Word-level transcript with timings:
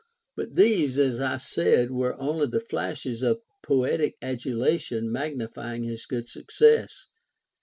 But 0.35 0.55
these, 0.55 0.97
as 0.97 1.19
I 1.19 1.37
said, 1.37 1.91
were 1.91 2.19
only 2.19 2.47
the 2.47 2.59
flashes 2.59 3.21
of 3.21 3.39
poetic 3.61 4.19
adu 4.19 4.55
lation 4.55 5.11
magnifying 5.11 5.83
his 5.83 6.07
good 6.07 6.27
success. 6.27 7.05